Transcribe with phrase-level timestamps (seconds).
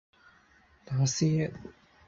[0.83, 1.53] 打思噎